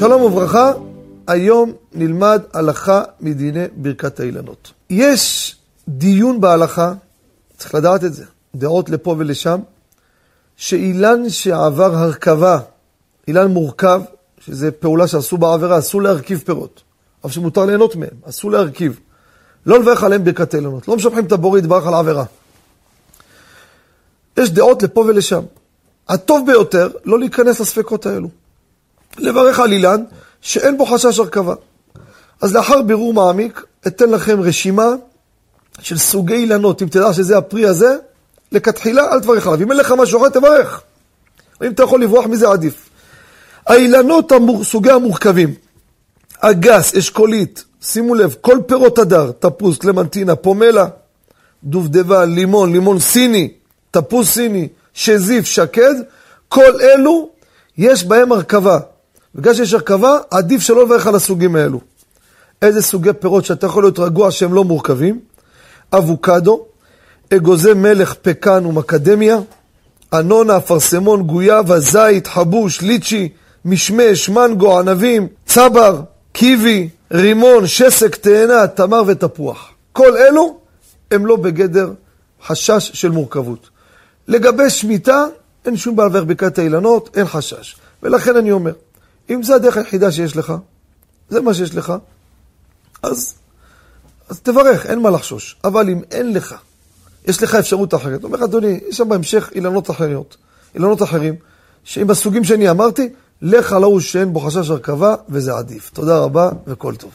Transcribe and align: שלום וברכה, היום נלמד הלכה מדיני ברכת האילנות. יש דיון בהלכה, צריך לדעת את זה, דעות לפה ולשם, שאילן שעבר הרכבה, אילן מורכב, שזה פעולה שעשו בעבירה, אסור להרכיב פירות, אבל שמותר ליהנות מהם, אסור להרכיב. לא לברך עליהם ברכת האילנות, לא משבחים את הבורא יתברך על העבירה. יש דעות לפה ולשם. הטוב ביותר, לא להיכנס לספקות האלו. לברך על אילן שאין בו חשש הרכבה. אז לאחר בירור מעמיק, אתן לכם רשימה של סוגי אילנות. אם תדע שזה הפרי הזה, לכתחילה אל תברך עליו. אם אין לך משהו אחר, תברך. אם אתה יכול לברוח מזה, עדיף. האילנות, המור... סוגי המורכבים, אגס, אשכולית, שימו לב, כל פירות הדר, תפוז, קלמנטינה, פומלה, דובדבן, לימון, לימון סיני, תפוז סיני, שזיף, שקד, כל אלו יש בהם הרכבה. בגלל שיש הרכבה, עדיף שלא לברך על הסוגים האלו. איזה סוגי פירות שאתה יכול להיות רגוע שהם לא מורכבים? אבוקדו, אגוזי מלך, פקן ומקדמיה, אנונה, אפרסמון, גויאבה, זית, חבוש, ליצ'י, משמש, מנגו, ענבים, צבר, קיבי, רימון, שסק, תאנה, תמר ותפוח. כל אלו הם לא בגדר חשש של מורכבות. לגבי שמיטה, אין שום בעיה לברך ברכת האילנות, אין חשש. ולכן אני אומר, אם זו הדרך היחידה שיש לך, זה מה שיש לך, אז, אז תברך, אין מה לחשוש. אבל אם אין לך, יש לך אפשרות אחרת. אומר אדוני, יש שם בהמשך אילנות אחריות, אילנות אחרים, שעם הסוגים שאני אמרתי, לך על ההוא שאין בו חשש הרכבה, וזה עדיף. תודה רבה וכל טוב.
שלום 0.00 0.22
וברכה, 0.22 0.72
היום 1.26 1.72
נלמד 1.92 2.42
הלכה 2.52 3.02
מדיני 3.20 3.64
ברכת 3.76 4.20
האילנות. 4.20 4.72
יש 4.90 5.56
דיון 5.88 6.40
בהלכה, 6.40 6.92
צריך 7.56 7.74
לדעת 7.74 8.04
את 8.04 8.14
זה, 8.14 8.24
דעות 8.54 8.90
לפה 8.90 9.14
ולשם, 9.18 9.60
שאילן 10.56 11.28
שעבר 11.28 11.94
הרכבה, 11.94 12.58
אילן 13.28 13.46
מורכב, 13.46 14.02
שזה 14.38 14.70
פעולה 14.70 15.06
שעשו 15.06 15.38
בעבירה, 15.38 15.78
אסור 15.78 16.02
להרכיב 16.02 16.42
פירות, 16.46 16.82
אבל 17.24 17.32
שמותר 17.32 17.64
ליהנות 17.64 17.96
מהם, 17.96 18.16
אסור 18.28 18.50
להרכיב. 18.50 19.00
לא 19.66 19.80
לברך 19.80 20.04
עליהם 20.04 20.24
ברכת 20.24 20.54
האילנות, 20.54 20.88
לא 20.88 20.96
משבחים 20.96 21.24
את 21.24 21.32
הבורא 21.32 21.58
יתברך 21.58 21.86
על 21.86 21.94
העבירה. 21.94 22.24
יש 24.36 24.50
דעות 24.50 24.82
לפה 24.82 25.00
ולשם. 25.00 25.42
הטוב 26.08 26.46
ביותר, 26.46 26.88
לא 27.04 27.18
להיכנס 27.18 27.60
לספקות 27.60 28.06
האלו. 28.06 28.28
לברך 29.18 29.60
על 29.60 29.72
אילן 29.72 30.04
שאין 30.40 30.78
בו 30.78 30.86
חשש 30.86 31.18
הרכבה. 31.18 31.54
אז 32.40 32.54
לאחר 32.54 32.82
בירור 32.82 33.14
מעמיק, 33.14 33.64
אתן 33.86 34.10
לכם 34.10 34.40
רשימה 34.40 34.88
של 35.80 35.98
סוגי 35.98 36.34
אילנות. 36.34 36.82
אם 36.82 36.88
תדע 36.88 37.12
שזה 37.12 37.38
הפרי 37.38 37.66
הזה, 37.66 37.96
לכתחילה 38.52 39.12
אל 39.12 39.20
תברך 39.20 39.46
עליו. 39.46 39.62
אם 39.62 39.70
אין 39.70 39.78
לך 39.78 39.92
משהו 39.98 40.20
אחר, 40.20 40.28
תברך. 40.28 40.82
אם 41.62 41.70
אתה 41.70 41.82
יכול 41.82 42.02
לברוח 42.02 42.26
מזה, 42.26 42.48
עדיף. 42.48 42.90
האילנות, 43.66 44.32
המור... 44.32 44.64
סוגי 44.64 44.90
המורכבים, 44.90 45.54
אגס, 46.40 46.94
אשכולית, 46.94 47.64
שימו 47.82 48.14
לב, 48.14 48.34
כל 48.40 48.58
פירות 48.66 48.98
הדר, 48.98 49.30
תפוז, 49.38 49.78
קלמנטינה, 49.78 50.36
פומלה, 50.36 50.86
דובדבן, 51.64 52.34
לימון, 52.34 52.72
לימון 52.72 52.98
סיני, 52.98 53.52
תפוז 53.90 54.28
סיני, 54.28 54.68
שזיף, 54.94 55.44
שקד, 55.44 55.94
כל 56.48 56.80
אלו 56.80 57.30
יש 57.78 58.04
בהם 58.04 58.32
הרכבה. 58.32 58.78
בגלל 59.34 59.54
שיש 59.54 59.74
הרכבה, 59.74 60.18
עדיף 60.30 60.62
שלא 60.62 60.84
לברך 60.84 61.06
על 61.06 61.14
הסוגים 61.14 61.56
האלו. 61.56 61.80
איזה 62.62 62.82
סוגי 62.82 63.12
פירות 63.20 63.44
שאתה 63.44 63.66
יכול 63.66 63.82
להיות 63.82 63.98
רגוע 63.98 64.30
שהם 64.30 64.54
לא 64.54 64.64
מורכבים? 64.64 65.20
אבוקדו, 65.92 66.64
אגוזי 67.34 67.74
מלך, 67.74 68.14
פקן 68.22 68.66
ומקדמיה, 68.66 69.38
אנונה, 70.12 70.56
אפרסמון, 70.56 71.22
גויאבה, 71.22 71.80
זית, 71.80 72.26
חבוש, 72.26 72.80
ליצ'י, 72.80 73.28
משמש, 73.64 74.28
מנגו, 74.28 74.78
ענבים, 74.78 75.28
צבר, 75.46 76.00
קיבי, 76.32 76.88
רימון, 77.12 77.66
שסק, 77.66 78.16
תאנה, 78.16 78.66
תמר 78.66 79.02
ותפוח. 79.06 79.70
כל 79.92 80.16
אלו 80.16 80.58
הם 81.10 81.26
לא 81.26 81.36
בגדר 81.36 81.92
חשש 82.46 82.90
של 82.94 83.10
מורכבות. 83.10 83.68
לגבי 84.28 84.70
שמיטה, 84.70 85.24
אין 85.64 85.76
שום 85.76 85.96
בעיה 85.96 86.08
לברך 86.08 86.24
ברכת 86.24 86.58
האילנות, 86.58 87.16
אין 87.16 87.26
חשש. 87.26 87.76
ולכן 88.02 88.36
אני 88.36 88.52
אומר, 88.52 88.72
אם 89.30 89.42
זו 89.42 89.54
הדרך 89.54 89.76
היחידה 89.76 90.12
שיש 90.12 90.36
לך, 90.36 90.52
זה 91.28 91.40
מה 91.40 91.54
שיש 91.54 91.74
לך, 91.74 91.92
אז, 93.02 93.34
אז 94.28 94.40
תברך, 94.40 94.86
אין 94.86 94.98
מה 94.98 95.10
לחשוש. 95.10 95.56
אבל 95.64 95.88
אם 95.88 96.00
אין 96.10 96.32
לך, 96.32 96.54
יש 97.28 97.42
לך 97.42 97.54
אפשרות 97.54 97.94
אחרת. 97.94 98.24
אומר 98.24 98.44
אדוני, 98.44 98.80
יש 98.88 98.96
שם 98.96 99.08
בהמשך 99.08 99.50
אילנות 99.54 99.90
אחריות, 99.90 100.36
אילנות 100.74 101.02
אחרים, 101.02 101.34
שעם 101.84 102.10
הסוגים 102.10 102.44
שאני 102.44 102.70
אמרתי, 102.70 103.08
לך 103.42 103.72
על 103.72 103.82
ההוא 103.82 104.00
שאין 104.00 104.32
בו 104.32 104.40
חשש 104.40 104.70
הרכבה, 104.70 105.14
וזה 105.28 105.54
עדיף. 105.54 105.90
תודה 105.90 106.18
רבה 106.18 106.50
וכל 106.66 106.96
טוב. 106.96 107.10